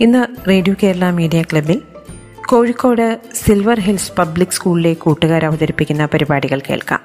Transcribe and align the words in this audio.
ഇന്ന് 0.00 0.48
radio 0.48 0.74
Kerala 0.82 1.10
media 1.10 1.42
ക്ലബിൽ 1.42 1.82
Kozhikode 2.46 3.20
silver 3.34 3.80
hills 3.80 4.12
public 4.12 4.48
സ്കൂളിലെ 4.48 4.94
കൂട്ടുകാർ 4.94 5.44
അവതരിപ്പിക്കുന്ന 5.44 6.06
പരിപാടികൾ 6.06 6.62
കേൾക്കാം. 6.70 7.00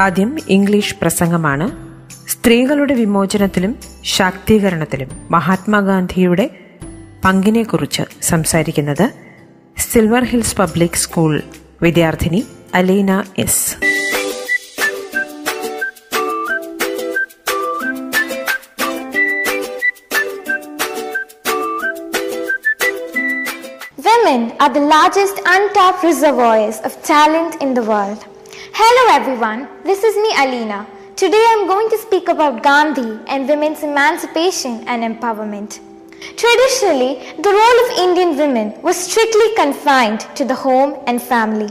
ആദ്യം 0.00 0.38
ഇംഗ്ലീഷ് 0.48 0.96
പ്രസംഗമാണ്. 1.00 1.70
സ്ത്രീകളുടെ 2.28 2.94
വിമോചനത്തിലും 2.94 3.76
ശാക്തീകരണത്തിലും 4.04 5.08
മഹാത്മാഗാന്ധിയുടെ 5.30 6.50
പങ്കിനെക്കുറിച്ച് 7.24 8.02
സംസാരിക്കുന്നത് 8.22 9.10
സിൽവർ 9.78 10.24
ഹിൽസ് 10.24 10.56
പബ്ലിക് 10.56 10.96
സ്കൂൾ 10.96 11.42
വിദ്യാർത്ഥിനി 11.82 12.44
Aleena 12.74 13.24
S. 13.38 13.76
Are 24.58 24.72
the 24.72 24.80
largest 24.80 25.38
untapped 25.44 26.02
reservoirs 26.02 26.80
of 26.80 27.02
talent 27.02 27.60
in 27.60 27.74
the 27.74 27.82
world. 27.82 28.24
Hello 28.72 29.14
everyone, 29.14 29.68
this 29.84 30.02
is 30.02 30.16
me 30.16 30.30
Alina. 30.38 30.86
Today 31.14 31.44
I'm 31.50 31.66
going 31.66 31.90
to 31.90 31.98
speak 31.98 32.28
about 32.28 32.62
Gandhi 32.62 33.20
and 33.26 33.48
women's 33.48 33.82
emancipation 33.82 34.84
and 34.86 35.02
empowerment. 35.02 35.80
Traditionally, 36.36 37.34
the 37.42 37.52
role 37.60 37.78
of 37.84 37.98
Indian 38.08 38.36
women 38.38 38.80
was 38.82 38.96
strictly 38.96 39.54
confined 39.56 40.20
to 40.36 40.44
the 40.44 40.54
home 40.54 41.02
and 41.06 41.20
family. 41.20 41.68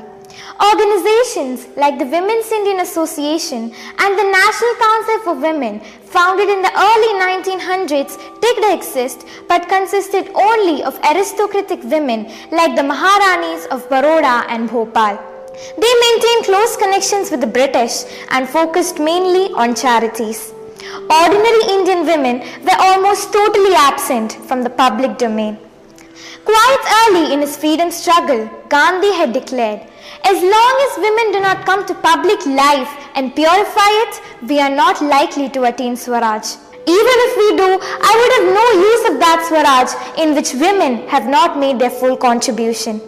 Organizations 0.71 1.67
like 1.75 1.99
the 1.99 2.05
Women's 2.05 2.51
Indian 2.51 2.79
Association 2.79 3.73
and 3.99 4.19
the 4.19 4.29
National 4.31 4.75
Council 4.75 5.19
for 5.23 5.35
Women, 5.35 5.79
founded 6.03 6.49
in 6.49 6.61
the 6.61 6.71
early 6.71 7.11
1900s, 7.19 8.17
did 8.41 8.73
exist 8.73 9.25
but 9.47 9.67
consisted 9.67 10.29
only 10.33 10.83
of 10.83 10.99
aristocratic 11.11 11.83
women 11.83 12.25
like 12.51 12.75
the 12.75 12.81
Maharanis 12.81 13.67
of 13.67 13.87
Baroda 13.89 14.45
and 14.49 14.69
Bhopal. 14.69 15.17
They 15.77 15.93
maintained 16.07 16.45
close 16.45 16.75
connections 16.77 17.31
with 17.31 17.41
the 17.41 17.47
British 17.47 18.03
and 18.29 18.47
focused 18.47 18.99
mainly 18.99 19.53
on 19.53 19.75
charities. 19.75 20.51
Ordinary 21.09 21.63
Indian 21.69 22.05
women 22.05 22.39
were 22.63 22.79
almost 22.79 23.31
totally 23.31 23.73
absent 23.75 24.33
from 24.47 24.63
the 24.63 24.69
public 24.69 25.17
domain. 25.17 25.57
Quite 26.45 26.83
early 27.01 27.33
in 27.33 27.41
his 27.41 27.57
freedom 27.57 27.91
struggle, 27.91 28.49
Gandhi 28.69 29.13
had 29.13 29.33
declared, 29.33 29.81
As 30.23 30.41
long 30.41 30.75
as 30.85 30.99
women 31.05 31.31
do 31.31 31.39
not 31.41 31.65
come 31.65 31.85
to 31.85 31.95
public 31.95 32.45
life 32.45 32.91
and 33.15 33.35
purify 33.35 33.91
it, 34.03 34.21
we 34.49 34.59
are 34.59 34.69
not 34.69 35.01
likely 35.01 35.49
to 35.49 35.63
attain 35.63 35.95
Swaraj. 35.95 36.45
Even 36.87 37.17
if 37.27 37.37
we 37.41 37.57
do, 37.57 37.79
I 37.81 38.13
would 38.19 38.33
have 38.37 38.47
no 38.59 38.65
use 38.91 39.03
of 39.09 39.19
that 39.19 39.45
Swaraj 39.47 39.89
in 40.23 40.35
which 40.35 40.53
women 40.53 41.07
have 41.07 41.27
not 41.27 41.57
made 41.57 41.79
their 41.79 41.89
full 41.89 42.15
contribution. 42.15 43.01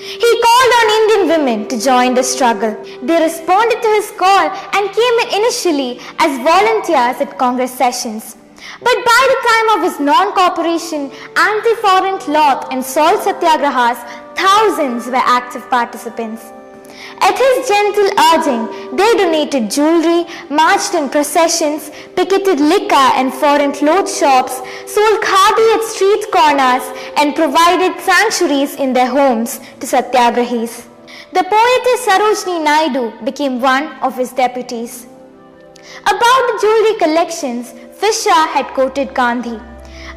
He 0.00 0.30
called 0.44 0.72
on 0.80 0.96
Indian 0.98 1.28
women 1.28 1.68
to 1.68 1.78
join 1.78 2.14
the 2.14 2.22
struggle. 2.22 2.72
They 3.02 3.20
responded 3.20 3.82
to 3.82 3.88
his 3.88 4.10
call 4.12 4.48
and 4.72 4.96
came 4.96 5.16
in 5.24 5.42
initially 5.42 6.00
as 6.18 6.40
volunteers 6.40 7.20
at 7.20 7.36
Congress 7.36 7.76
sessions. 7.76 8.37
But 8.80 8.98
by 9.04 9.22
the 9.32 9.40
time 9.48 9.68
of 9.78 9.84
his 9.90 10.00
non-cooperation, 10.00 11.10
anti-foreign 11.36 12.18
cloth 12.18 12.68
and 12.72 12.84
salt 12.84 13.20
satyagrahas, 13.20 13.98
thousands 14.36 15.06
were 15.06 15.16
active 15.16 15.68
participants. 15.70 16.42
At 17.20 17.36
his 17.36 17.68
gentle 17.68 18.10
urging, 18.32 18.96
they 18.96 19.14
donated 19.14 19.70
jewelry, 19.70 20.24
marched 20.50 20.94
in 20.94 21.08
processions, 21.08 21.90
picketed 22.16 22.60
liquor 22.60 22.94
and 22.94 23.32
foreign 23.32 23.72
clothes 23.72 24.16
shops, 24.18 24.56
sold 24.86 25.20
khadi 25.22 25.66
at 25.76 25.82
street 25.82 26.24
corners, 26.32 26.84
and 27.16 27.34
provided 27.34 28.00
sanctuaries 28.00 28.76
in 28.76 28.92
their 28.92 29.08
homes 29.08 29.58
to 29.80 29.86
satyagrahis. 29.86 30.86
The 31.32 31.44
poetess 31.44 32.06
Sarojini 32.06 32.64
Naidu 32.64 33.24
became 33.24 33.60
one 33.60 33.86
of 34.02 34.16
his 34.16 34.32
deputies. 34.32 35.06
About 36.02 36.42
the 36.48 36.58
jewelry 36.60 36.98
collections, 36.98 37.74
Fisher 38.00 38.42
had 38.54 38.66
quoted 38.74 39.12
Gandhi. 39.12 39.58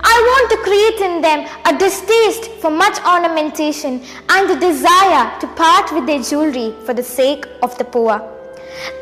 I 0.03 0.17
want 0.29 0.51
to 0.51 0.57
create 0.57 0.99
in 1.07 1.21
them 1.21 1.47
a 1.65 1.77
distaste 1.77 2.45
for 2.61 2.69
much 2.69 2.99
ornamentation 3.03 4.03
and 4.29 4.51
a 4.51 4.59
desire 4.59 5.39
to 5.39 5.47
part 5.47 5.91
with 5.91 6.05
their 6.05 6.21
jewelry 6.21 6.75
for 6.85 6.93
the 6.93 7.01
sake 7.03 7.47
of 7.63 7.75
the 7.79 7.83
poor. 7.83 8.19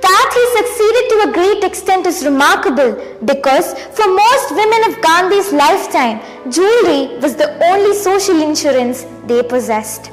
That 0.05 0.29
he 0.37 0.43
succeeded 0.59 1.09
to 1.09 1.29
a 1.29 1.33
great 1.33 1.63
extent 1.65 2.07
is 2.07 2.23
remarkable 2.23 2.93
because 3.25 3.73
for 3.97 4.07
most 4.07 4.51
women 4.51 4.89
of 4.89 5.01
Gandhi's 5.01 5.51
lifetime, 5.51 6.21
jewelry 6.49 7.17
was 7.19 7.35
the 7.35 7.51
only 7.71 7.93
social 7.95 8.41
insurance 8.41 9.05
they 9.25 9.43
possessed. 9.43 10.09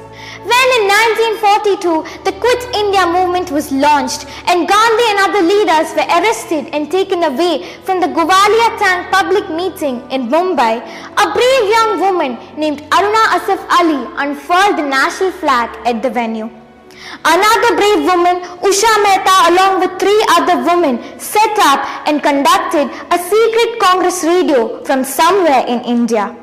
When 0.51 0.67
in 0.77 0.83
1942 0.87 2.23
the 2.25 2.33
Quit 2.39 2.61
India 2.75 3.05
movement 3.07 3.51
was 3.51 3.71
launched 3.71 4.25
and 4.47 4.67
Gandhi 4.67 5.05
and 5.11 5.19
other 5.27 5.41
leaders 5.41 5.93
were 5.97 6.07
arrested 6.17 6.69
and 6.73 6.91
taken 6.91 7.23
away 7.23 7.63
from 7.83 7.99
the 7.99 8.07
Govalia 8.07 8.69
Tank 8.77 9.11
public 9.11 9.49
meeting 9.49 9.99
in 10.11 10.29
Mumbai, 10.29 10.77
a 11.23 11.25
brave 11.33 11.65
young 11.69 11.99
woman 11.99 12.37
named 12.57 12.81
Aruna 12.91 13.23
Asaf 13.37 13.59
Ali 13.79 14.01
unfurled 14.17 14.77
the 14.77 14.87
national 14.87 15.31
flag 15.31 15.69
at 15.85 16.01
the 16.01 16.09
venue. 16.09 16.49
Another 17.23 17.75
brave 17.75 18.03
woman, 18.05 18.41
Usha 18.61 18.93
Mehta, 19.03 19.35
along 19.51 19.79
with 19.81 19.99
three 19.99 20.23
other 20.31 20.57
women, 20.63 20.97
set 21.19 21.57
up 21.59 22.07
and 22.07 22.21
conducted 22.23 22.89
a 23.11 23.17
secret 23.17 23.79
Congress 23.79 24.23
radio 24.23 24.83
from 24.83 25.03
somewhere 25.03 25.63
in 25.67 25.81
India. 25.83 26.35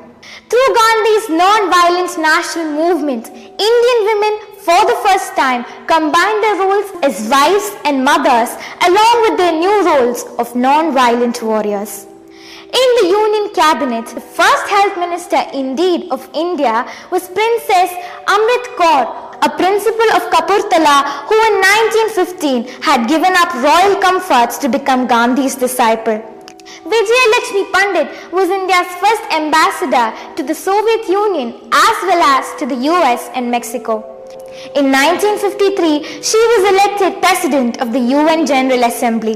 Through 0.47 0.75
Gandhi's 0.75 1.29
non-violent 1.29 2.19
national 2.19 2.69
movement, 2.73 3.29
Indian 3.29 3.99
women 4.09 4.33
for 4.61 4.77
the 4.85 4.97
first 5.05 5.35
time 5.35 5.65
combined 5.87 6.43
their 6.43 6.57
roles 6.57 6.91
as 7.01 7.27
wives 7.29 7.71
and 7.83 8.03
mothers 8.03 8.51
along 8.85 9.15
with 9.23 9.37
their 9.37 9.53
new 9.53 9.85
roles 9.89 10.23
of 10.37 10.55
non-violent 10.55 11.41
warriors. 11.41 12.05
In 12.05 12.89
the 12.99 13.07
Union 13.07 13.53
Cabinet, 13.55 14.05
the 14.05 14.21
first 14.21 14.67
Health 14.67 14.97
Minister 14.99 15.41
indeed 15.53 16.11
of 16.11 16.29
India 16.35 16.85
was 17.09 17.27
Princess 17.29 17.89
Amrit 18.27 18.65
Kaur, 18.77 19.03
a 19.41 19.49
principal 19.49 20.09
of 20.13 20.29
Kapurthala 20.29 21.25
who 21.25 21.37
in 21.49 21.55
1915 22.21 22.83
had 22.83 23.07
given 23.07 23.33
up 23.35 23.51
royal 23.55 23.99
comforts 23.99 24.59
to 24.59 24.69
become 24.69 25.07
Gandhi's 25.07 25.55
disciple. 25.55 26.34
Vijay 26.65 27.25
Lakshmi 27.33 27.63
Pandit 27.71 28.33
was 28.33 28.49
India's 28.49 28.89
first 28.97 29.21
ambassador 29.31 30.07
to 30.35 30.41
the 30.41 30.55
Soviet 30.55 31.07
Union 31.07 31.53
as 31.71 31.97
well 32.09 32.23
as 32.23 32.45
to 32.59 32.65
the 32.65 32.75
US 32.89 33.29
and 33.35 33.51
Mexico. 33.51 34.01
In 34.73 34.91
1953, 34.91 36.23
she 36.23 36.37
was 36.51 36.61
elected 36.73 37.21
President 37.21 37.81
of 37.81 37.93
the 37.93 37.99
UN 37.99 38.47
General 38.47 38.83
Assembly. 38.85 39.35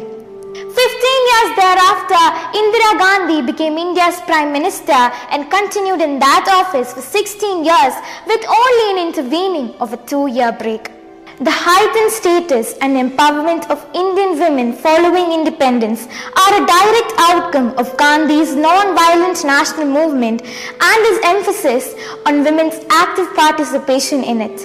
Fifteen 0.79 1.21
years 1.31 1.51
thereafter, 1.55 2.23
Indira 2.57 2.97
Gandhi 2.97 3.41
became 3.45 3.77
India's 3.77 4.19
Prime 4.21 4.51
Minister 4.51 5.01
and 5.29 5.51
continued 5.51 6.01
in 6.01 6.17
that 6.19 6.49
office 6.49 6.93
for 6.93 7.01
16 7.01 7.63
years 7.63 7.93
with 8.25 8.43
only 8.47 8.85
an 8.93 9.07
intervening 9.07 9.75
of 9.79 9.93
a 9.93 9.97
two-year 9.97 10.51
break. 10.53 10.98
The 11.41 11.51
heightened 11.51 12.11
status 12.11 12.73
and 12.81 12.97
empowerment 12.97 13.71
of 13.71 13.79
Indian 13.95 14.37
women 14.37 14.73
following 14.73 15.31
independence 15.31 16.05
are 16.35 16.53
a 16.61 16.67
direct 16.67 17.13
outcome 17.17 17.69
of 17.79 17.95
Gandhi's 17.95 18.57
non-violent 18.57 19.45
national 19.45 19.85
movement 19.85 20.41
and 20.41 20.99
his 21.07 21.19
emphasis 21.23 21.95
on 22.25 22.43
women's 22.43 22.83
active 22.89 23.33
participation 23.35 24.21
in 24.21 24.41
it. 24.41 24.59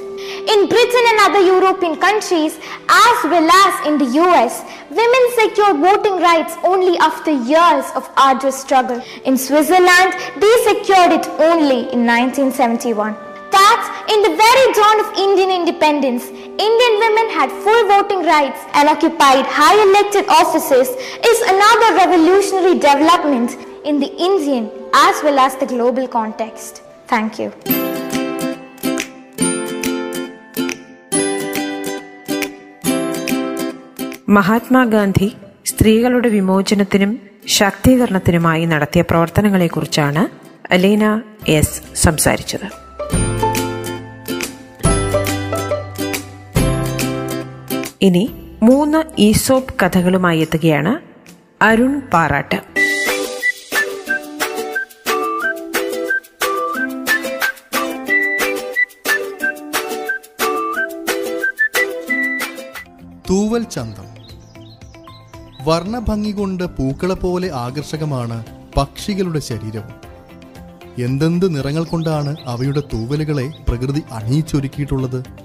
In 0.50 0.66
Britain 0.66 1.04
and 1.10 1.20
other 1.20 1.46
European 1.46 1.94
countries, 1.94 2.58
as 2.88 3.18
well 3.30 3.48
as 3.48 3.86
in 3.86 3.96
the 3.98 4.10
US, 4.26 4.64
women 4.90 5.24
secured 5.38 5.78
voting 5.78 6.18
rights 6.18 6.56
only 6.64 6.98
after 6.98 7.30
years 7.30 7.86
of 7.94 8.10
arduous 8.16 8.60
struggle. 8.60 9.00
In 9.24 9.38
Switzerland, 9.38 10.10
they 10.42 10.54
secured 10.66 11.12
it 11.22 11.28
only 11.38 11.86
in 11.94 12.02
1971 12.04 13.14
that 13.54 13.82
in 14.10 14.18
the 14.26 14.34
very 14.34 14.66
dawn 14.74 14.98
of 15.04 15.08
Indian 15.16 15.50
independence, 15.62 16.24
Indian 16.59 16.93
women 16.99 17.29
had 17.29 17.49
full 17.63 17.81
voting 17.87 18.23
rights 18.25 18.61
and 18.73 18.89
occupied 18.89 19.45
high 19.51 19.77
elected 19.83 20.25
offices 20.35 20.87
is 21.23 21.39
another 21.47 21.89
revolutionary 21.95 22.75
development 22.81 23.49
in 23.85 23.99
the 23.99 24.11
Indian 24.21 24.65
as 25.07 25.23
well 25.23 25.39
as 25.39 25.55
the 25.55 25.65
global 25.67 26.07
context. 26.09 26.73
Thank 27.07 27.39
you. 27.39 27.49
Mahatma Gandhi 34.29 35.27
സ്ത്രീകളുടെ 35.65 36.29
വിമോചനത്തിനും 36.29 37.11
ശാക്തീകരണത്തിനുമായി 37.47 38.65
നടത്തിയ 38.65 39.01
പ്രവർത്തനങ്ങളെക്കുറിച്ചാണ് 39.01 40.23
Aleena 40.71 41.05
S 41.53 41.81
സംസാരിച്ചത് 41.95 42.67
ഇനി 48.04 48.30
മൂന്ന് 48.62 49.20
Aesop 49.20 49.74
കഥകളുമായി 49.82 50.40
എത്തുകയാണ് 50.40 50.92
അരുൺ 51.64 52.00
പാറാട്ട്. 52.00 52.56
തൂവൽ 63.30 63.62
ചന്തം. 63.62 64.08
വർണഭംഗി 65.64 66.30
കൊണ്ട് 66.30 66.64
പൂക്കളെ 66.64 67.14
പോലെ 67.14 67.50
ആകർഷകമാണ് 67.52 68.46
പക്ഷികളുടെ 68.76 69.38
ശരീരവും. 69.38 69.94
എന്തെന്ത് 71.04 71.56
നിറങ്ങൾ 71.56 71.84
കൊണ്ടാണ് 71.84 72.36
അവയുടെ 72.44 72.80
തൂവലുകളെ 72.80 73.50
പ്രകൃതി 73.68 74.02
അണിയിച്ചൊരുക്കിയിട്ടുള്ളത്? 74.12 75.43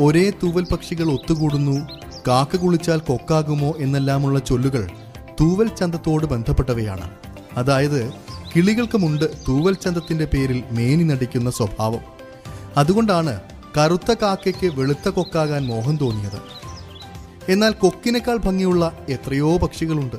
ഒരേ 0.00 0.30
തൂവൽ 0.30 0.66
പക്ഷികൾ 0.72 1.12
ഒത്തുകൂടുന്നു. 1.12 1.88
കാക്ക 2.28 2.56
കുളിച്ചാൽ 2.56 2.98
കൊക്കാകുമോ 2.98 3.74
എന്നെല്ലാമുള്ള 3.78 4.38
ചൊല്ലുകൾ 4.38 4.90
തൂവൽ 5.40 5.68
ചന്തത്തോട് 5.68 6.26
ബന്ധപ്പെട്ടവയാണ്. 6.26 7.10
അതായത് 7.56 8.12
കിളികൾക്കുമുണ്ട് 8.56 9.24
തൂവൽ 9.48 9.74
ചന്തത്തിന്റെ 9.74 10.24
പേരിൽ 10.24 10.64
മേനി 10.70 11.04
നടിക്കുന്ന 11.04 11.50
സ്വഭാവം. 11.50 12.00
അതുകൊണ്ടാണ് 12.76 13.40
കറുത്ത 13.76 14.14
കാക്കയ്ക്ക് 14.22 14.66
വെളുത്ത 14.66 15.08
കൊക്കാകാൻ 15.08 15.66
മോഹം 15.66 15.96
തോന്നിയത്. 15.96 16.40
എന്നാൽ 17.48 17.72
കൊക്കിനേക്കാൾ 17.72 18.36
ഭംഗിയുള്ള 18.36 18.98
എത്രയോ 19.08 19.56
പക്ഷികളുണ്ട്. 19.56 20.16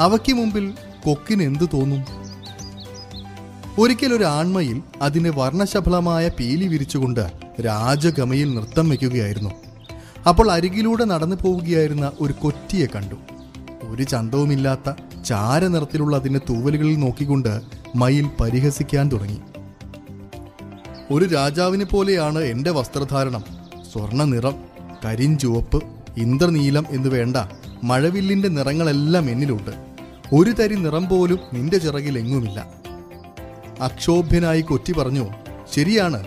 അവയ്ക്ക് 0.00 0.32
മുമ്പിൽ 0.32 0.74
കൊക്കിന് 1.06 1.42
എന്തു 1.42 1.64
തോന്നും? 1.64 2.04
ഒരിക്കൽ 3.78 4.12
ഒരു 4.14 4.24
ആൺമയിൽ 4.24 4.82
അതിന് 5.02 5.28
വർണശബളമായ 5.28 6.28
പീലി 6.28 6.66
വിരിച്ചുകൊണ്ട് 6.66 7.45
രാജഗമയിൽ 7.60 8.54
നൃത്തം 8.54 8.88
വയ്ക്കുകയായിരുന്നു. 8.88 9.50
അപ്പോൾ 10.28 10.50
അരികിലൂടെ 10.50 11.04
നടന്നു 11.04 11.36
പോവുകയായിരുന്ന 11.36 12.12
ഒരു 12.20 12.34
കൊറ്റിയെ 12.42 12.86
കണ്ടു. 12.86 13.14
ഒരു 13.82 14.02
ചന്തവുമില്ലാത്ത 14.02 14.92
ചാരനിറത്തിലുള്ള 15.22 16.16
അതിന്റെ 16.16 16.40
തൂവലുകളിൽ 16.48 16.96
നോക്കിക്കൊണ്ട് 16.96 17.60
മയിൽ 17.94 18.30
പരിഹസിക്കാൻ 18.40 19.08
തുടങ്ങി. 19.08 19.38
ഒരു 21.10 21.24
രാജാവിനെ 21.24 21.84
പോലെയാണ് 21.84 22.38
എന്റെ 22.38 22.70
വസ്ത്രധാരണം. 22.70 23.44
സ്വർണ 23.92 24.22
നിറം 24.22 24.54
കരിഞ്ചുവപ്പ് 25.04 25.82
ഇന്ദ്രനീലം 26.16 26.86
എന്ന് 26.90 27.08
വേണ്ട 27.08 27.36
മഴവില്ലിന്റെ 27.84 28.48
നിറങ്ങളെല്ലാം 28.48 29.30
എന്നിലുണ്ട്. 29.30 29.70
ഒരു 30.34 30.50
തരി 30.50 30.74
നിറം 30.74 31.08
പോലും 31.08 31.38
നിന്റെ 31.52 31.78
ചിറകിൽ 31.78 32.18
എങ്ങുമില്ല 32.18 32.66
അക്ഷോഭ്യനായി 33.80 34.60
കൊറ്റി 34.60 34.92
പറഞ്ഞു 34.92 35.28
ശരിയാണ് 35.74 36.26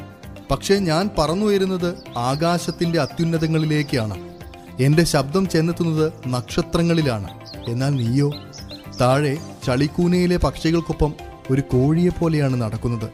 പക്ഷേ 0.52 0.76
ഞാൻ 0.76 1.10
പറന്നുയരുന്നത് 1.18 1.98
ആകാശത്തിന്റെ 2.18 3.00
അത്യുന്നതങ്ങളിലേക്കാണ്. 3.00 4.30
എന്റെ 4.80 5.04
ശബ്ദം 5.04 5.50
ചെന്നെത്തുന്നത് 5.50 6.14
നക്ഷത്രങ്ങളിലാണ്. 6.28 7.28
എന്നാൽ 7.68 7.90
നീയോ? 7.90 8.32
താഴെ 9.02 9.38
ചളിക്കൂനയിലെ 9.66 10.38
പക്ഷികൾക്കൊപ്പം 10.38 11.14
ഒരു 11.52 11.62
കോഴിയെ 11.62 12.10
പോലെയാണ് 12.10 12.62
നടക്കുന്നത്. 12.62 13.10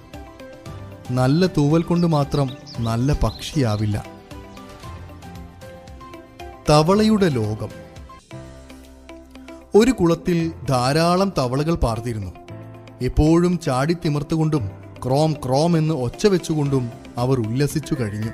നല്ല 1.11 1.45
തൂവൽ 1.45 1.81
കൊണ്ട് 1.81 2.07
മാത്രം 2.07 2.49
നല്ല 2.79 3.13
പക്ഷിയാവില്ല. 3.13 4.05
തവളയുടെ 6.69 7.29
ലോകം. 7.29 7.69
ഒരു 9.75 9.91
കുളത്തിൽ 9.91 10.51
ധാരാളം 10.69 11.33
തവളകൾ 11.37 11.75
പാർത്തിരുന്നു. 11.75 12.31
എപ്പോഴും 13.01 13.59
ചാടിത്തിമിർത്തുകൊണ്ടും 13.59 14.71
ക്രോം 15.05 15.33
ക്രോം 15.33 15.77
എന്ന് 15.77 15.93
ഒച്ച 15.93 16.27
വെച്ചുകൊണ്ടും 16.27 17.04
അവർ 17.17 17.39
ഉല്ലസിച്ചു 17.39 17.95
കഴിഞ്ഞു. 18.01 18.31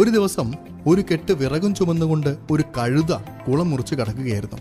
ഒരു 0.00 0.10
ദിവസം 0.10 0.52
ഒരു 0.86 1.00
കെട്ട് 1.00 1.32
വിറകും 1.32 1.74
ചുമന്നുകൊണ്ട് 1.74 2.36
ഒരു 2.50 2.62
കഴുത 2.78 3.12
കുളം 3.48 3.70
മുറിച്ച് 3.70 3.94
കടക്കുകയായിരുന്നു. 3.94 4.56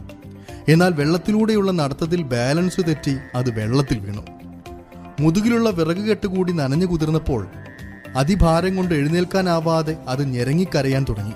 എന്നാൽ 0.69 0.93
വെള്ളത്തിലൂടെയുള്ള 0.93 1.71
നടത്തത്തിൽ 1.71 2.23
ബാലൻസ് 2.23 2.81
തെറ്റി 2.87 3.17
അത് 3.35 3.59
വെള്ളത്തിൽ 3.59 3.99
വീണു. 3.99 4.21
മുതുകിലുള്ള 5.19 5.69
വിറക് 5.69 5.97
കെട്ട് 5.97 6.27
കൂടി 6.27 6.53
നനഞ്ഞു 6.53 6.85
കുതിർന്നപ്പോൾ 6.85 7.47
അതിഭാരം 8.15 8.75
കൊണ്ട് 8.75 8.95
എഴുന്നേൽക്കാനാവാതെ 8.95 9.97
അത് 10.07 10.23
ഞെരങ്ങിക്കരയാൻ 10.23 11.05
തുടങ്ങി. 11.09 11.33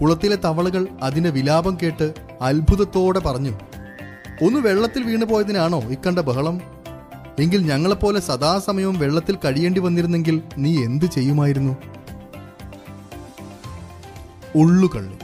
കുളത്തിലെ 0.00 0.36
തവളകൾ 0.36 0.88
അതിന്റെ 1.02 1.30
വിലാപം 1.30 1.78
കേട്ട് 1.82 2.14
അത്ഭുതത്തോടെ 2.42 3.18
പറഞ്ഞു 3.18 3.50
ഒന്ന് 4.42 4.60
വെള്ളത്തിൽ 4.60 5.02
വീണു 5.02 5.24
പോയതിനാണോ 5.24 5.80
ഇക്കണ്ട 5.80 6.18
ബഹളം? 6.18 6.60
എങ്കിൽ 7.38 7.66
ഞങ്ങളെപ്പോലെ 7.66 8.20
സദാസമയവും 8.20 8.98
വെള്ളത്തിൽ 8.98 9.38
കഴിയേണ്ടി 9.44 9.80
വന്നിരുന്നെങ്കിൽ 9.80 10.42
നീ 10.58 10.84
എന്ത് 10.84 11.04
ചെയ്യുമായിരുന്നു? 11.04 11.76
ഉള്ളുകള്ളി. 14.54 15.18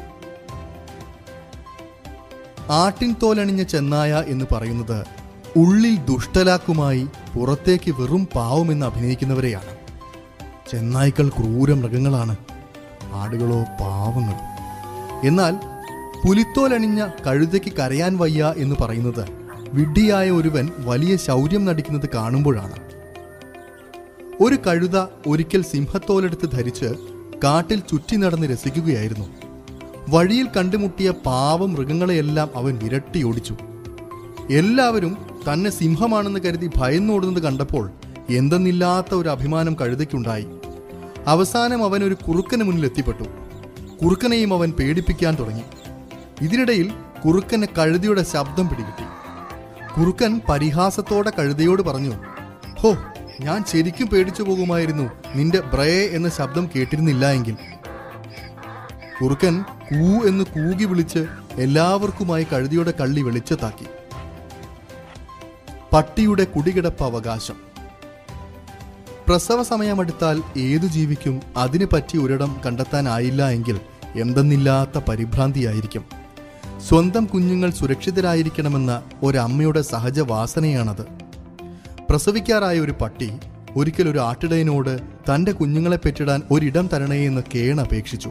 ആട്ടിൻ 2.70 3.14
തോലണിഞ്ഞ 3.22 3.62
ചെന്നായ 3.62 4.24
എന്ന് 4.26 4.44
പറയുന്നത് 4.52 5.06
ഉള്ളിൽ 5.56 5.96
ദുഷ്ടലാക്കുമായി 5.96 7.08
പുറത്തേക്ക് 7.36 7.90
വെറും 7.90 8.28
പാവമെന്ന് 8.34 8.86
അഭിനയിക്കുന്നവരെയാണ്. 8.86 9.76
ചെന്നായ്ക്കൾ 10.70 11.28
ക്രൂര 11.28 11.72
മൃഗങ്ങളാണ്. 11.72 12.36
ആടുകളോ 13.12 13.62
പാവങ്ങൾ 13.80 14.34
എന്നാൽ 15.26 15.56
പുലിത്തോലണിഞ്ഞ 16.26 17.06
കഴുതയ്ക്ക് 17.26 17.72
കരയാൻ 17.72 18.18
വയ്യ 18.18 18.54
എന്ന് 18.56 18.76
പറയുന്നത് 18.80 19.39
വിഡ്ഢിയായ 19.72 20.30
ഒരുവൻ 20.30 20.68
വലിയ 20.78 21.16
ശൗര്യം 21.16 21.64
നടിക്കുന്നത് 21.64 22.08
കാണുമ്പോഴാണ്. 22.14 22.76
ഒരു 24.40 24.58
കഴുത 24.66 24.98
ഒരിക്കൽ 25.26 25.62
സിംഹത്തോലെടുത്ത് 25.62 26.50
ധരിച്ച് 26.50 26.94
കാട്ടിൽ 27.44 27.78
ചുറ്റി 27.78 28.16
നടന്ന് 28.16 28.46
രസിക്കുകയായിരുന്നു. 28.46 29.26
വഴിയിൽ 30.08 30.48
കണ്ടുമുട്ടിയ 30.56 31.10
പാവ 31.10 31.66
മൃഗങ്ങളെയെല്ലാം 31.66 32.50
അവൻ 32.54 32.78
വിരട്ടി 32.82 33.22
ഓടിച്ചു. 33.22 33.56
എല്ലാവരും 34.50 35.16
തന്നെ 35.52 35.70
സിംഹമാണെന്ന് 35.70 36.40
കരുതി 36.40 36.70
ഭയന്നോടുന്നത് 36.76 37.42
കണ്ടപ്പോൾ 37.42 37.90
എന്തെന്നില്ലാത്ത 38.30 39.14
ഒരു 39.14 39.28
അഭിമാനം 39.28 39.76
കഴുതയ്ക്കുണ്ടായി. 39.80 40.46
അവസാനം 41.26 41.84
അവൻ 41.84 42.04
ഒരു 42.04 42.14
കുറുക്കന് 42.14 42.62
മുന്നിൽ 42.62 42.84
എത്തിപ്പെട്ടു. 42.84 43.24
കുറുക്കനെയും 44.04 44.54
അവൻ 44.54 44.70
പേടിപ്പിക്കാൻ 44.70 45.34
തുടങ്ങി. 45.34 45.62
ഇതിനിടയിൽ 46.40 46.92
കുറുക്കന് 47.24 47.66
കഴുതിയുടെ 47.78 48.22
ശബ്ദം 48.22 48.68
പിടികിട്ടി. 48.68 49.19
കുറുക്കൻ 50.00 50.40
പരിഹാസത്തോടെ 50.48 51.32
കഴുതയോട് 51.38 51.82
പറഞ്ഞു 51.82 52.12
ഹോ 52.78 52.96
ഞാൻ 53.40 53.64
ശരിക്കും 53.64 54.06
പേടിച്ചു 54.06 54.42
പോകുമായിരുന്നു 54.42 55.10
നിന്റെ 55.34 55.60
ബ്രയ 55.60 56.06
എന്ന 56.06 56.28
ശബ്ദം 56.28 56.70
കേട്ടിരുന്നില്ല 56.76 57.30
എങ്കിൽ. 57.30 57.56
കുറുക്കൻ 59.22 59.62
കൂ 59.62 60.28
എന്ന് 60.28 60.44
കൂകി 60.44 60.84
വിളിച്ച് 60.84 61.26
എല്ലാവർക്കുമായി 61.52 62.46
കഴുതിയുടെ 62.52 62.94
കള്ളി 63.00 63.20
വെളിച്ചത്താക്കി. 63.20 63.86
പട്ടിയുടെ 65.92 66.44
കുടികിടപ്പ് 66.44 67.04
അവകാശം. 67.04 67.54
പ്രസവ 69.28 69.62
സമയമെടുത്താൽ 69.62 70.42
ഏതു 70.58 70.86
ജീവിക്കും 70.86 71.40
അതിനു 71.56 71.86
പറ്റിയ 71.92 72.20
ഒരിടം 72.20 72.60
കണ്ടെത്താനായില്ല 72.66 73.48
എങ്കിൽ 73.48 73.80
എന്തെന്നില്ലാത്ത 74.20 75.04
പരിഭ്രാന്തിയായിരിക്കും. 75.08 76.19
സ്വന്തം 76.88 77.24
കുഞ്ഞുങ്ങൾ 77.24 77.70
സുരക്ഷിതരായിരിക്കണമെന്ന 77.70 79.02
ഒരമ്മയുടെ 79.22 79.82
സഹജ 79.82 80.20
വാസനയാണത് 80.20 81.02
പ്രസവിക്കാറായ 82.10 82.80
ഒരു 82.80 82.94
പട്ടി 83.00 83.30
ഒരിക്കൽ 83.76 84.08
ഒരു 84.08 84.18
ആട്ടിടയനോട് 84.18 85.00
തന്റെ 85.00 85.52
കുഞ്ഞുങ്ങളെ 85.52 85.96
പെറ്റിടാൻ 85.96 86.42
ഒരിടം 86.50 86.88
തരണേ 86.92 87.26
എന്ന് 87.26 87.42
കേണപേക്ഷിച്ചു. 87.54 88.30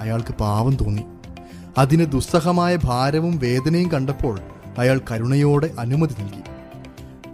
അയാൾക്ക് 0.00 0.34
പാവം 0.34 0.76
തോന്നി. 0.76 1.02
അതിന് 1.78 2.12
ദുസ്സഹമായ 2.12 2.78
ഭാരവും 2.84 3.38
വേദനയും 3.38 3.92
കണ്ടപ്പോൾ 3.92 4.40
അയാൾ 4.78 5.00
കരുണയോടെ 5.10 5.70
അനുമതി 5.78 6.22
നൽകി. 6.22 6.42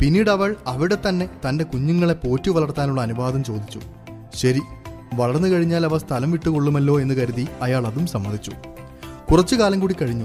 പിന്നീട് 0.02 0.30
അവൾ 0.30 0.56
അവിടെ 0.66 0.98
തന്നെ 1.08 1.28
തന്റെ 1.48 1.64
കുഞ്ഞുങ്ങളെ 1.64 2.14
പോറ്റു 2.14 2.50
വളർത്താനുള്ള 2.50 3.00
അനുവാദം 3.00 3.44
ചോദിച്ചു. 3.44 3.80
ശരി 4.34 4.60
വളർന്നു 5.14 5.48
കഴിഞ്ഞാൽ 5.48 5.84
അവ 5.84 5.98
സ്ഥലം 5.98 6.30
വിട്ടുകൊള്ളുമല്ലോ 6.30 7.00
എന്ന് 7.00 7.14
കരുതി 7.14 7.48
അയാൾ 7.62 7.86
അതും 7.86 8.06
സമ്മതിച്ചു. 8.06 8.52
കുറച്ചു 9.32 9.56
കാലം 9.56 9.80
കൂടി 9.80 9.94
കഴിഞ്ഞു. 9.94 10.24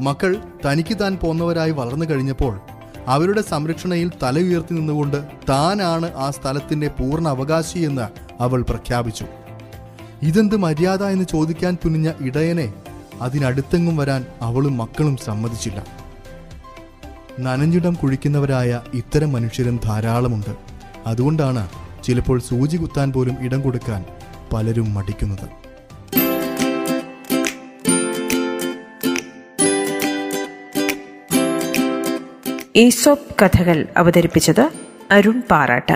മക്കൾ 0.00 0.36
തനിക്ക് 0.66 0.98
താൻ 1.00 1.16
പോന്നവരായി 1.16 1.70
വളർന്നു 1.70 2.06
കഴിഞ്ഞപ്പോൾ 2.10 2.60
അവരുടെ 3.06 3.42
സംരക്ഷണയിൽ 3.42 4.12
തല 4.22 4.38
ഉയർത്തി 4.38 4.74
നിന്നുകൊണ്ട് 4.74 5.24
താനാണ് 5.48 6.14
ആ 6.14 6.30
സ്ഥലത്തിന്റെ 6.30 6.88
പൂർണ 6.88 7.28
അവകാശി 7.28 7.78
എന്ന് 7.78 8.06
അവൾ 8.42 8.62
പ്രഖ്യാപിച്ചു. 8.62 9.26
ഇതെന്ത് 10.22 10.56
മര്യാദ 10.56 11.02
എന്ന് 11.02 11.24
ചോദിക്കാൻ 11.24 11.76
തുനിഞ്ഞ 11.84 12.12
ഇടയനെ 12.20 12.74
അതിനടുത്തെങ്ങും 13.20 13.96
വരാൻ 13.96 14.26
അവളും 14.42 14.76
മക്കളും 14.76 15.16
സമ്മതിച്ചില്ല. 15.16 15.86
നനഞ്ഞിടം 17.40 17.94
കുഴിക്കുന്നവരായ 17.94 18.80
ഇത്തരം 18.94 19.32
മനുഷ്യരും 19.32 19.80
ധാരാളമുണ്ട്. 19.84 20.54
അതുകൊണ്ടാണ് 21.06 21.68
ചിലപ്പോൾ 22.04 22.40
സൂചി 22.40 22.76
കുത്താൻ 22.76 23.12
പോലും 23.12 23.36
ഇടം 23.40 23.60
കൊടുക്കാൻ 23.60 24.04
പലരും 24.52 24.94
മടിക്കുന്നത്. 24.94 25.71
ഈസോപ്പ് 32.76 33.44
കഥകൾ 33.44 33.88
അവതരിപ്പിച്ചത് 33.96 34.70
Arun 35.10 35.42
Parattu. 35.50 35.92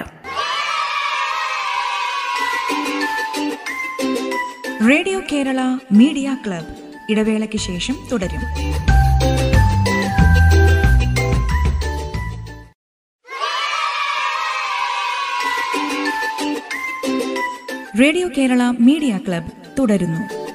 Radio 4.90 5.21
Kerala 5.33 5.78
media 5.92 6.37
club 6.47 6.66
ഇടവേളയ്ക്ക് 7.11 7.59
ശേഷം 7.59 7.97
തുടരും. 8.12 8.40
റേഡിയോ 18.00 18.28
കേരള 18.38 18.62
മീഡിയ 18.62 19.21
ക്ലബ് 19.28 19.52
തുടരുന്നു. 19.78 20.46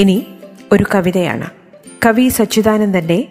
ഇനി 0.00 0.26
ഒരു 0.72 0.84
കവിതയാണ്. 0.94 1.50
കവി 2.06 2.28
സച്ചിദാനന്ദന്റെ 2.28 3.28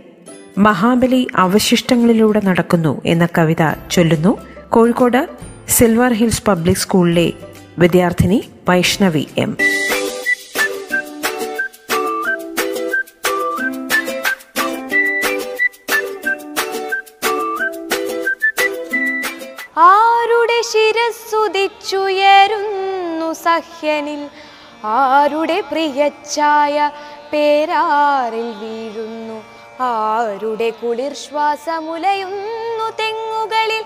മഹാബലി 0.58 1.28
അവശിഷ്ടങ്ങളിലൂടെ 1.36 2.42
നടക്കുന്നു 2.44 3.02
എന്ന 3.06 3.28
കവിത 3.38 3.74
ചൊല്ലുന്നു. 3.92 4.38
കോഴിക്കോട് 4.70 5.28
സിൽവർ 5.70 6.14
ഹിൽസ് 6.14 6.44
പബ്ലിക് 6.44 6.78
സ്കൂളിലെ 6.78 7.34
വിദ്യാർത്ഥിനി 7.80 8.50
വൈഷ്ണവി 8.70 9.28
എം. 9.38 9.58
ആരുടെ 19.78 20.62
ശിരസ്സുദിച്ചുയരുന്നു 20.72 23.34
സഹ്യനിൽ? 23.34 24.30
ആരുടെ 24.84 25.62
പ്രിയച്ഛായ 25.62 26.92
പേരാറിൽ 27.34 28.52
വീഴുന്നു? 28.52 29.44
ആരുടെ 29.82 30.70
കുളിർ 30.70 31.14
ശ്വാസമുലയുന്നു 31.14 33.00
തെങ്ങുകളിൽ? 33.00 33.84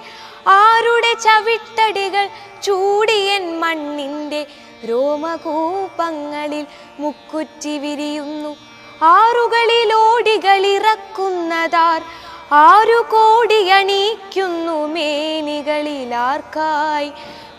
ആരുടെ 0.47 1.13
ചവിട്ടടികൾ 1.13 2.29
ചൂടിയൻ 2.63 3.59
മണ്ണിന്റെ 3.59 4.45
രോമകൂപങ്ങളിൽ 4.89 6.65
മുക്കുറ്റി 6.99 7.77
വിരിയുന്നു? 7.77 8.55
ആറുകളിൽ 9.01 9.93
ഓടികളിറക്കുന്നതാർ 9.93 12.01
ആരു 12.51 13.05
കോടിയണീക്കുന്നു 13.11 14.85
മേനികളിലാർക്കായി 14.85 17.11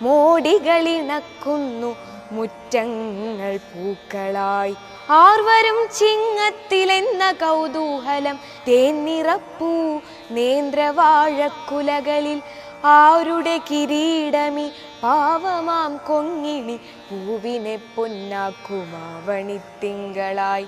മോടികളിണക്കുന്നു 0.03 1.97
മുറ്റങ്ങൾ 2.33 3.57
പൂക്കളായി. 3.57 4.75
ആർവരും 5.11 5.88
ചിങ്ങത്തിലെന്ന 5.99 7.33
കൗതൂഹലം 7.33 8.38
തേന്നിറപ്പൂ 8.69 10.00
നേന്ത്രവാഴക്കുലകളിൽ. 10.31 12.43
ആരുടെ 12.85 13.61
കിരീടമി 13.71 14.73
പാവമാം 15.02 15.97
കൊങ്ങിണി 15.97 16.81
പൂവിനെ 17.11 17.78
പൊന്നാക്കുമാവണിത്തിങ്കളായി. 17.97 20.66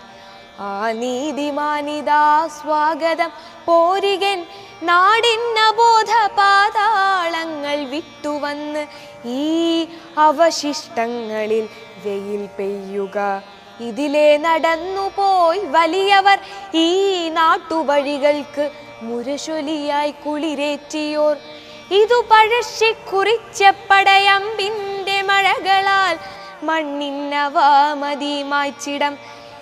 ആ 0.60 0.90
നീതിമാനിതാ 0.90 2.22
സ്വാഗതം. 2.58 3.30
പോരികൻ 3.66 4.38
നാടിന്നബോധ 4.82 6.12
പാതാളങ്ങൾ 6.38 7.76
വിട്ടുവന്ന് 7.92 8.86
ഈ 9.24 9.88
അവശിഷ്ടങ്ങളിൽ 10.18 11.68
വെയിൽ 12.04 12.42
പെയ്യുക. 12.58 13.42
ഇതിലെ 13.88 14.28
നടന്നുപോയി 14.36 15.60
വലിയവർ 15.76 16.38
ഈ 16.86 16.88
നാട്ടുവഴികൾക്ക് 17.28 18.66
മുരശൊലിയായി 19.02 20.14
കുളിരേറ്റിയോർ. 20.24 21.36
ഇതു 22.00 22.24
പഴശ്ശി 22.30 22.90
കുറിച്ച 23.10 23.62
പടയമ്പിന്റെ 23.90 25.18
മഴകളാൽ 25.22 26.16
മണ്ണിന്നവാമതി 26.64 28.42
മായ്ച്ചിടം 28.42 29.14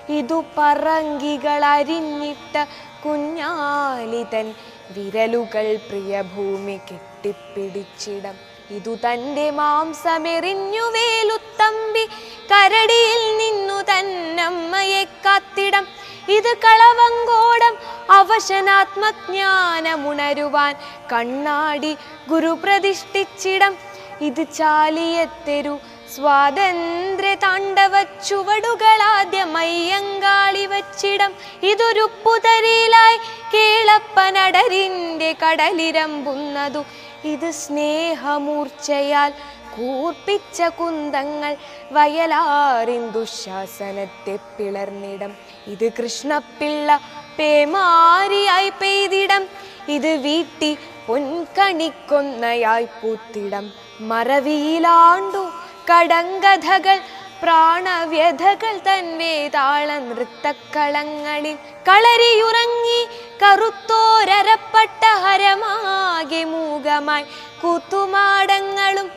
ഇതു 0.09 0.45
പറങ്കികൾ 0.59 1.65
അരിഞ്ഞിട്ട 1.65 2.67
കുഞ്ഞാലിതൻ 3.05 4.55
വിരലുകൾ 4.91 5.77
പ്രിയഭൂമി 5.77 6.77
കെട്ടിപ്പിടിച്ചിടം. 6.77 8.35
ഇതു 8.71 8.95
തന്റെ 8.95 9.51
മാംസമെറിഞ്ഞു 9.51 10.81
വേലുത്തമ്പി 10.81 12.09
കരടിയിൽ 12.53 13.37
നിന്നു 13.37 13.81
തന്നമ്മയെ 13.81 15.05
കാത്തിടം. 15.05 15.87
ഇത് 16.29 16.57
കളവങ്കോടം 16.57 17.77
അവശനാത്മജ്ഞാനമുണരുവാൻ 18.11 20.75
കണ്ണാടി 21.13 21.97
ഗുരു 22.29 22.57
പ്രതിഷ്ഠിച്ചിടം. 22.65 23.77
ഇത് 24.21 24.47
ചാലിയത്തെരു 24.55 25.79
സ്വാതന്ത്ര്യ 26.14 27.35
താണ്ഡവ 27.35 28.02
ചുവടുകളാദ്യമയ്യങ്കാളി 28.02 30.66
വച്ചിടം 30.66 31.33
ഇതൊരു 31.62 32.11
പുതരിയിലായി 32.25 33.18
കേളപ്പനടരിന്റെ 33.54 35.37
കടലിരമ്പുന്നതു. 35.42 36.85
ഇത് 37.25 37.50
സ്നേഹമൂർച്ചയാൽ 37.50 39.33
കൂർപ്പിച്ച 39.76 40.62
കുന്തങ്ങൾ 40.62 41.56
വയലാറിൻ 41.92 43.11
ദുശാസനത്തെ 43.11 44.38
പിളർന്നിടം. 44.59 45.35
ഇത് 45.66 45.92
കൃഷ്ണപ്പിള്ള 45.92 47.00
പേമാരിയായി 47.38 48.68
പെയ്തിടം. 48.68 49.47
ഇത് 49.88 50.06
വീട്ടി 50.06 50.78
പൊൻകണിക്കൊന്നയായി 51.06 52.85
പൂത്തിടം. 52.85 53.73
മറവിയിലാണ്ടു 54.00 55.44
കടങ്കഥകൾ 55.91 56.99
പ്രാണവ്യഥകൾ 57.43 58.75
തൻ 58.87 59.19
വേതാള 59.19 59.99
നൃത്തക്കളങ്ങളിൽ 59.99 61.57
കളരിയുറങ്ങി 61.88 63.09
കറുത്തോരപ്പെട്ട 63.43 65.03
ഹരമാകെ 65.25 66.45
മൂകമായി 66.45 67.25
കൂത്തുമാടങ്ങളും 67.62 69.11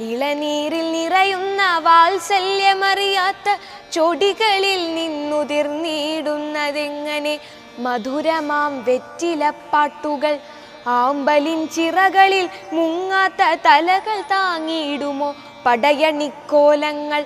ഇളനീരിൽ 0.00 0.92
നിറയുന്ന 0.92 1.78
വാത്സല്യമറിയാത്ത 1.78 3.56
ചൊടികളിൽ 3.92 4.94
നിന്നുതിർന്നിടുന്നതെങ്ങനെ? 4.94 7.38
മധുരമാം 7.78 8.84
വെറ്റിലപ്പാട്ടുകൾ 8.84 10.38
ആമ്പലിൻ 10.86 11.68
ചിറകളിൽ 11.68 12.48
മുങ്ങാത്ത 12.72 13.58
തലകൾ 13.64 14.20
താങ്ങിയിടുമോ? 14.20 15.34
പടയണിക്കോലങ്ങൾ. 15.68 17.24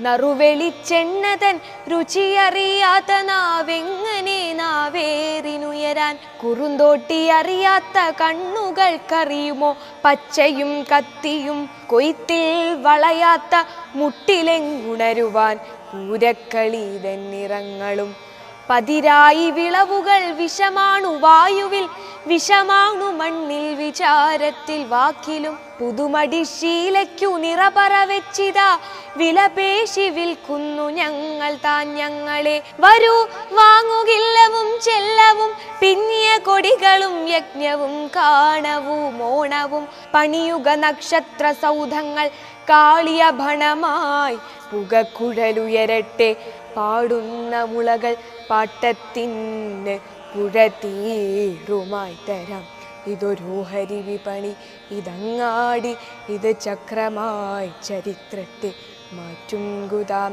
നറുവെളിച്ചെണ്ണതൻ 0.00 1.60
രുചിയറിയാത്ത 1.90 3.12
നാവെങ്ങനെ 3.22 4.52
നാവേറിനുയരാൻ? 4.52 6.18
കുറുന്തോട്ടി 6.44 7.26
അറിയാത്ത 7.26 8.16
കണ്ണുകൾക്കറിയുമോ? 8.20 9.76
പച്ചയും 10.04 10.82
കത്തിയും 10.82 11.70
കൊയ്ത്തിൽ 11.86 12.74
വളയാത്ത 12.82 13.64
മുട്ടിലെങ്ങുണരുവാൻ? 13.94 15.56
പൂരക്കളി 15.92 16.84
നിറങ്ങളും 17.32 18.33
പതിരായി 18.70 19.50
വിളവുകൾ 19.50 20.30
വിഷമാണു 20.30 21.08
വായുവിൽ 21.08 21.88
വിഷമാണു 22.26 23.04
മണ്ണിൽ 23.10 23.74
വിചാരത്തിൽ 23.74 24.84
വാക്കിലും. 24.84 25.58
പുതുമടി 25.80 26.42
ശീലയ്ക്കു 26.42 27.26
നിറപറ 27.26 28.04
വെച്ചിതാ 28.04 28.78
വിലപേശി 29.16 30.08
വിൽക്കുന്നു 30.08 30.90
ഞങ്ങൾ 30.90 31.54
താൻ 31.54 31.94
ഞങ്ങളെ. 31.94 32.62
വരൂ 32.80 33.14
വാങ്ങുകില്ലവും 33.52 34.80
ചെല്ലവും 34.80 35.50
പിന്നിയ 35.80 36.38
കൊടികളും 36.38 37.28
യജ്ഞവും 37.28 38.10
കാണവും 38.16 39.22
ഓണവും. 39.22 39.88
പണിയുക 40.14 40.68
നക്ഷത്ര 40.74 41.52
സൗധങ്ങൾ 41.52 42.28
കാളിയ 42.70 43.30
ഭണമായി. 43.30 44.36
പുകക്കുഴലുയരട്ടെ 44.72 46.36
പാടുന്ന 46.76 47.64
മുളകൾ 47.72 48.14
പാട്ടത്തിന് 48.50 49.96
പുഴ 50.32 50.54
തീറുമായി 50.82 52.16
തരാം. 52.28 52.64
ഇതൊരോഹരി 53.12 53.98
വിപണി 54.06 54.52
ഇതങ്ങാടി 54.98 55.92
ഇത് 56.34 56.50
ചക്രമായി 56.60 57.70
ചരിത്രത്തെ 57.88 58.70
മാറ്റുങ്കുതാം 59.16 60.32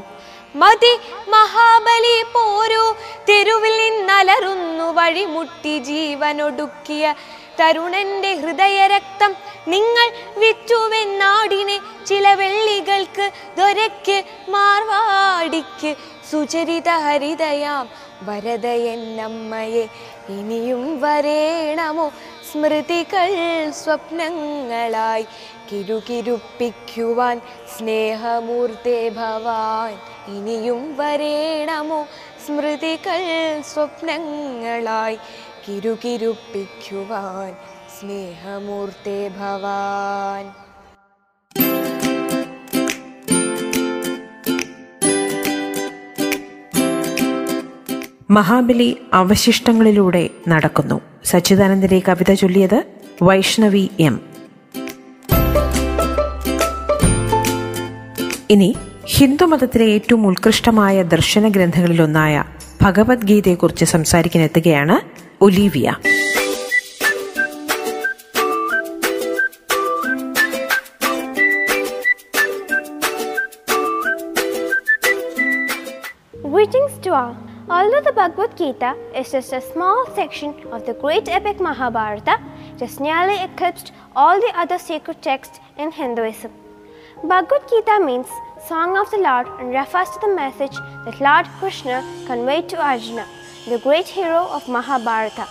മതി 0.61 0.93
മഹാബലി 1.33 2.15
പോരൂ 2.35 2.85
തെരുവിൽ 3.29 3.75
നിന്നലറുന്നു 3.81 4.87
വഴിമുട്ടി 4.97 5.75
ജീവനൊടുക്കിയ 5.89 7.13
തരുണന്റെ 7.59 8.33
ഹൃദയരക്തം 8.33 9.35
നിങ്ങൾ 9.67 10.07
വിറ്റുവെന്നാടിനെ 10.39 11.79
ചില 12.05 12.33
വെള്ളികൾക്ക് 12.33 13.31
ദൊരക്ക് 13.57 14.23
മാർവാടിക്ക്. 14.49 15.95
സുചരിത 16.31 16.89
ഹരിതയാം 16.89 17.89
വരദയെന്നമ്മയെ 18.21 19.87
ഇനിയും 20.29 21.01
വരേണമോ? 21.01 22.11
സ്മൃതികൾ 22.51 23.29
സ്വപ്നങ്ങളായി 23.71 25.25
കിരുകിരുപ്പിക്കുവാൻ 25.71 27.41
സ്നേഹമൂർത്തേ 27.77 29.09
ഭവാൻ 29.09 29.93
ഇനിയും 30.35 30.97
വരേണമോ? 30.97 32.07
സ്മൃതികൾ 32.45 33.21
സ്വപ്നങ്ങളായി 33.61 35.17
കിരുകിരുപ്പിക്കുവാൻ 35.67 37.53
സ്നേഹമൂർത്തേ 37.99 39.27
ഭവാൻ. 39.27 40.45
മഹാബലി 48.29 48.97
അവശിഷ്ടങ്ങളിലൂടെ 49.13 50.29
നടക്കുന്നു. 50.47 51.01
സച്ചിദാനന്ദന്റെ 51.25 52.01
കവിത 52.07 52.33
ചൊല്ലിയത് 52.33 52.83
വൈഷ്ണവി 53.23 53.89
എം. 53.99 54.21
ഇനി 58.49 58.75
ഹിന്ദുമതത്തിലെ 59.05 59.85
ഏറ്റവും 59.85 60.27
ഉത്കൃഷ്ടമായ 60.27 61.03
ദർശന 61.03 61.47
ഗ്രന്ഥങ്ങളിലൊന്നായ 61.47 62.43
ഭഗവത്ഗീതയെക്കുറിച്ച് 62.81 63.85
സംസാരിക്കാനെത്തുകയാണ് 63.85 65.10
Olivia. 65.41 65.97
Greetings 76.43 76.99
to 76.99 77.13
all. 77.13 77.35
Although 77.69 78.01
the 78.01 78.11
Bhagavad 78.13 78.55
Gita 78.55 78.95
is 79.15 79.31
just 79.31 79.51
a 79.51 79.61
small 79.61 80.05
section 80.13 80.53
of 80.71 80.85
the 80.85 80.93
great 80.93 81.27
epic 81.27 81.59
Mahabharata, 81.59 82.39
it 82.75 82.81
has 82.81 82.99
nearly 82.99 83.39
eclipsed 83.43 83.91
all 84.15 84.39
the 84.39 84.53
other 84.55 84.77
sacred 84.77 85.23
texts 85.23 85.59
in 85.79 85.91
Hinduism. 85.91 86.51
Bhagavad 87.23 87.67
Gita 87.67 87.99
means 88.05 88.27
Song 88.67 88.95
of 88.95 89.09
the 89.09 89.17
Lord 89.17 89.47
and 89.59 89.73
refers 89.73 90.09
to 90.11 90.19
the 90.21 90.35
message 90.35 90.77
that 91.05 91.19
Lord 91.19 91.47
Krishna 91.59 92.03
conveyed 92.27 92.69
to 92.69 92.77
Arjuna 92.77 93.25
the 93.67 93.77
great 93.77 94.07
hero 94.07 94.47
of 94.49 94.67
Mahabharata. 94.67 95.47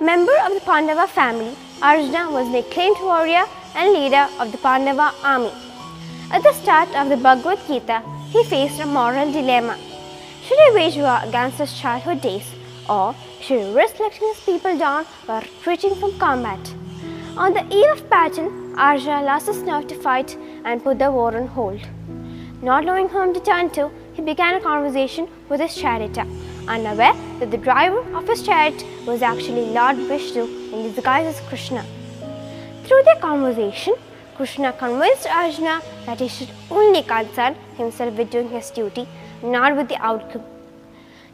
Member 0.00 0.36
of 0.44 0.54
the 0.54 0.60
Pandava 0.60 1.06
family, 1.06 1.54
Arjuna 1.80 2.30
was 2.32 2.48
an 2.48 2.56
acclaimed 2.56 2.96
warrior 3.00 3.44
and 3.76 3.92
leader 3.92 4.26
of 4.40 4.50
the 4.50 4.58
Pandava 4.58 5.12
army. 5.22 5.52
At 6.32 6.42
the 6.42 6.52
start 6.52 6.88
of 6.96 7.08
the 7.08 7.16
Bhagavad 7.16 7.60
Gita, 7.68 8.02
he 8.30 8.42
faced 8.42 8.80
a 8.80 8.86
moral 8.86 9.30
dilemma. 9.30 9.78
Should 10.42 10.58
he 10.58 10.74
wage 10.74 10.96
war 10.96 11.20
against 11.22 11.58
his 11.58 11.78
childhood 11.78 12.22
days, 12.22 12.50
or 12.90 13.14
should 13.40 13.60
he 13.60 13.72
risk 13.72 14.00
letting 14.00 14.26
his 14.26 14.40
people 14.40 14.76
down 14.76 15.06
by 15.28 15.38
retreating 15.40 15.94
from 15.94 16.18
combat? 16.18 16.74
On 17.36 17.54
the 17.54 17.64
eve 17.72 17.92
of 17.92 18.10
battle, 18.10 18.50
Arjuna 18.76 19.22
lost 19.22 19.46
his 19.46 19.62
nerve 19.62 19.86
to 19.86 19.94
fight 19.94 20.36
and 20.64 20.82
put 20.82 20.98
the 20.98 21.12
war 21.12 21.36
on 21.36 21.46
hold. 21.46 21.80
Not 22.62 22.84
knowing 22.84 23.08
whom 23.08 23.32
to 23.32 23.40
turn 23.40 23.70
to, 23.70 23.90
he 24.14 24.22
began 24.22 24.56
a 24.56 24.60
conversation 24.60 25.28
with 25.48 25.60
his 25.60 25.76
charioteer, 25.76 26.26
unaware 26.68 27.14
that 27.38 27.50
the 27.50 27.56
driver 27.56 28.00
of 28.16 28.26
his 28.28 28.42
chariot 28.42 28.84
was 29.06 29.22
actually 29.22 29.66
Lord 29.66 29.96
Vishnu 29.96 30.44
in 30.72 30.92
disguise 30.92 31.26
as 31.26 31.40
Krishna. 31.48 31.84
Through 32.84 33.02
their 33.04 33.16
conversation, 33.16 33.94
Krishna 34.36 34.72
convinced 34.72 35.26
Arjuna 35.26 35.80
that 36.04 36.20
he 36.20 36.28
should 36.28 36.50
only 36.70 37.02
concern 37.02 37.54
himself 37.76 38.14
with 38.14 38.30
doing 38.30 38.50
his 38.50 38.70
duty, 38.70 39.08
not 39.42 39.76
with 39.76 39.88
the 39.88 39.96
outcome. 39.96 40.42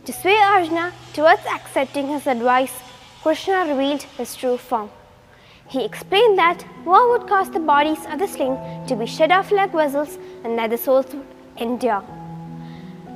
To 0.05 0.13
sway 0.13 0.37
Arjuna 0.37 0.93
towards 1.13 1.45
accepting 1.47 2.09
his 2.09 2.27
advice, 2.27 2.73
Krishna 3.23 3.67
revealed 3.67 4.03
his 4.19 4.35
true 4.35 4.57
form. 4.57 4.91
He 5.69 5.85
explained 5.85 6.39
that 6.39 6.65
war 6.85 7.11
would 7.11 7.29
cause 7.29 7.51
the 7.51 7.61
bodies 7.61 8.05
of 8.11 8.19
the 8.19 8.27
slain 8.27 8.59
to 8.87 8.97
be 8.97 9.07
shed 9.07 9.33
off 9.33 9.51
like 9.51 9.73
vessels 9.73 10.19
and 10.45 10.59
that 10.59 10.71
the 10.71 10.79
souls 10.79 11.07
would 11.15 11.27
endure. 11.57 12.05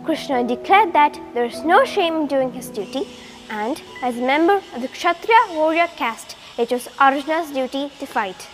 Krishna 0.07 0.45
declared 0.45 0.93
that 0.93 1.19
there 1.35 1.45
is 1.45 1.65
no 1.65 1.85
shame 1.85 2.15
in 2.15 2.27
doing 2.29 2.53
his 2.53 2.69
duty, 2.69 3.09
and 3.51 3.83
as 4.03 4.17
a 4.17 4.21
member 4.21 4.63
of 4.73 4.81
the 4.81 4.87
Kshatriya 4.87 5.41
warrior 5.51 5.89
caste, 5.97 6.37
it 6.57 6.71
was 6.71 6.89
Arjuna's 7.01 7.51
duty 7.51 7.91
to 7.99 8.07
fight. 8.07 8.47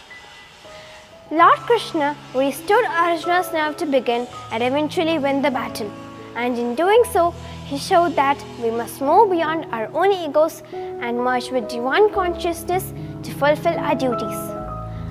Lord 1.30 1.58
Krishna 1.58 2.16
restored 2.34 2.86
Arjuna's 2.86 3.52
nerve 3.52 3.76
to 3.76 3.84
begin 3.84 4.26
and 4.50 4.62
eventually 4.62 5.18
win 5.18 5.42
the 5.42 5.50
battle. 5.50 5.92
And 6.36 6.58
in 6.58 6.74
doing 6.74 7.02
so, 7.12 7.34
he 7.66 7.76
showed 7.76 8.16
that 8.16 8.42
we 8.62 8.70
must 8.70 9.02
move 9.02 9.30
beyond 9.30 9.66
our 9.72 9.90
own 9.92 10.10
egos 10.10 10.62
and 10.72 11.18
merge 11.18 11.50
with 11.50 11.68
divine 11.68 12.08
consciousness 12.14 12.94
to 13.24 13.30
fulfill 13.34 13.78
our 13.78 13.94
duties. 13.94 14.40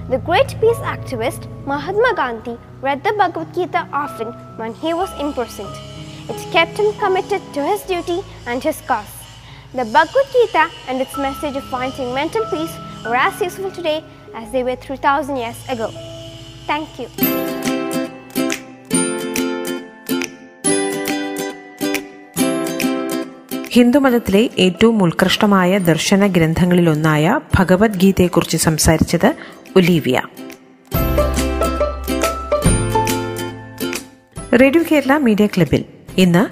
The 0.10 0.21
great 0.25 0.60
peace 0.60 0.84
activist 0.95 1.47
Mahatma 1.67 2.15
Gandhi 2.15 2.58
read 2.82 3.04
the 3.04 3.13
Bhagavad 3.13 3.54
Gita 3.54 3.88
often 3.93 4.34
when 4.58 4.73
he 4.73 4.95
was 4.95 5.12
imprisoned. 5.19 5.90
It 6.29 6.51
kept 6.51 6.77
him 6.77 6.93
committed 6.93 7.41
to 7.53 7.63
his 7.63 7.81
duty 7.84 8.21
and 8.45 8.63
his 8.63 8.81
cause. 8.81 9.13
The 9.73 9.86
Bhagavad 9.86 10.27
Gita 10.31 10.69
and 10.88 11.01
its 11.01 11.17
message 11.17 11.55
of 11.55 11.63
finding 11.65 12.13
mental 12.13 12.45
peace 12.45 12.75
are 13.05 13.15
as 13.17 13.39
useful 13.41 13.71
today 13.71 14.03
as 14.36 14.51
they 14.51 14.63
were 14.63 14.75
3000 14.77 15.38
years 15.38 15.69
ago. 15.69 15.89
Thank 16.67 16.99
you. 16.99 17.10
ഹിന്ദുമതത്തിലെ 23.73 24.41
ഏറ്റവും 24.57 24.97
ഉത്കൃഷ്ടമായ 25.05 25.77
ദർശന 25.89 26.27
ഗ്രന്ഥങ്ങളിലൊന്നായ 26.27 27.25
ഭഗവത്ഗീതയെക്കുറിച്ച് 27.57 28.57
സംസാരിച്ചത് 28.65 29.29
Olivia 29.79 30.17
radio 34.62 34.81
Kerala 34.89 35.13
media 35.27 35.45
ക്ലബിൽ 35.47 35.84
ഇന്ന് 36.17 36.45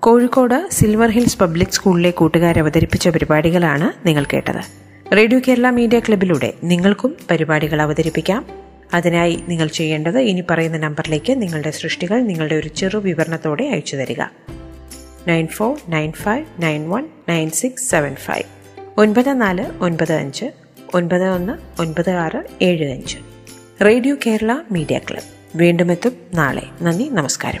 Kozhikode 0.00 0.68
silver 0.72 1.10
hills 1.10 1.38
public 1.38 1.68
സ്കൂളിലെ 1.68 2.10
കൂട്ടുകാർ 2.10 2.58
അവതരിപ്പിച്ച 2.58 3.08
പരിപാടികളാണ് 3.08 4.06
നിങ്ങൾ 4.06 4.24
കേട്ടത്. 4.24 4.78
റേഡിയോ 5.16 5.40
കേരള 5.48 5.70
മീഡിയ 5.70 5.98
ക്ലബിലൂടെ 5.98 6.52
നിങ്ങൾക്കും 6.64 7.16
പരിപാടികൾ 7.30 7.82
അവതരിപ്പിക്കാം. 7.82 8.46
അതിനായി 8.94 9.44
നിങ്ങൾ 9.48 9.66
ചെയ്യേണ്ടത് 9.66 10.18
ഇനി 10.18 10.44
പറയുന്ന 10.50 10.76
നമ്പറിലേക്ക് 10.76 11.42
നിങ്ങളുടെ 11.42 11.70
സൃഷ്ടികൾ 11.70 12.20
നിങ്ങളുടെ 12.20 12.54
ഒരു 12.54 12.68
ചെറു 12.68 12.98
വിവരണത്തോടെ 12.98 13.64
അയച്ചു 13.64 13.96
തരിക. 13.96 14.22
Nine 15.28 15.46
four 15.46 15.76
nine 15.88 16.12
five 16.12 16.44
nine 16.58 16.90
one 16.90 17.08
nine 17.28 17.50
six 17.50 17.90
seven 17.90 18.14
five. 18.14 18.80
ഒൻപത് 18.98 19.40
നാല് 19.40 19.66
ഒൻപത് 19.80 20.12
അഞ്ച് 20.12 20.44
ഒൻപത് 20.94 21.28
ഒന്ന് 21.28 21.80
ഒൻപത് 21.80 22.10
ആറ് 22.10 22.44
ഏഴ് 22.62 22.92
അഞ്ച്. 22.92 23.16
Radio 23.84 24.16
Kerala 24.26 24.58
media 24.70 24.98
club. 24.98 25.58
വീണ്ടും 25.58 25.92
എത്തും 25.92 26.12
നാളെ. 26.34 26.62
നന്ദി 26.82 27.08
നമസ്കാരം. 27.12 27.60